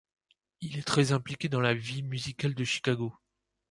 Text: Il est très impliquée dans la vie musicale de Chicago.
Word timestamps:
Il 0.61 0.79
est 0.79 0.87
très 0.87 1.11
impliquée 1.11 1.47
dans 1.47 1.61
la 1.61 1.75
vie 1.75 2.01
musicale 2.01 2.55
de 2.55 2.63
Chicago. 2.63 3.13